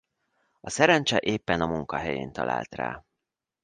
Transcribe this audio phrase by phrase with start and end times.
[0.59, 3.05] A szerencse éppen a munkahelyén talált rá.